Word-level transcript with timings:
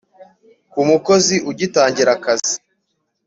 ku 0.71 0.79
mukozi 0.89 1.35
ugitangira 1.49 2.11
akazi, 2.17 2.55